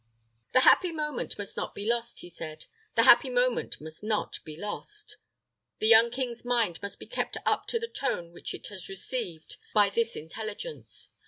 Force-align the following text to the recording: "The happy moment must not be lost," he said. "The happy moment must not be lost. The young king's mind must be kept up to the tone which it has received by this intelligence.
"The 0.53 0.61
happy 0.61 0.91
moment 0.91 1.37
must 1.37 1.55
not 1.55 1.75
be 1.75 1.85
lost," 1.85 2.21
he 2.21 2.29
said. 2.29 2.65
"The 2.95 3.03
happy 3.03 3.29
moment 3.29 3.79
must 3.79 4.03
not 4.03 4.39
be 4.43 4.57
lost. 4.57 5.17
The 5.77 5.85
young 5.87 6.09
king's 6.09 6.43
mind 6.43 6.81
must 6.81 6.97
be 6.97 7.05
kept 7.05 7.37
up 7.45 7.67
to 7.67 7.77
the 7.77 7.87
tone 7.87 8.31
which 8.33 8.55
it 8.55 8.65
has 8.69 8.89
received 8.89 9.57
by 9.75 9.91
this 9.91 10.15
intelligence. 10.15 11.09